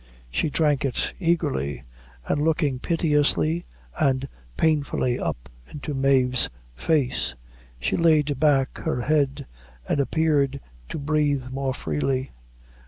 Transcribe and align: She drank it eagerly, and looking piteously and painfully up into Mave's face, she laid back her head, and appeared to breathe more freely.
She 0.31 0.49
drank 0.49 0.83
it 0.83 1.13
eagerly, 1.19 1.83
and 2.25 2.41
looking 2.41 2.79
piteously 2.79 3.65
and 3.99 4.27
painfully 4.57 5.19
up 5.19 5.47
into 5.71 5.93
Mave's 5.93 6.49
face, 6.73 7.35
she 7.79 7.95
laid 7.97 8.39
back 8.39 8.79
her 8.79 9.01
head, 9.01 9.45
and 9.87 9.99
appeared 9.99 10.59
to 10.89 10.97
breathe 10.97 11.49
more 11.51 11.75
freely. 11.75 12.31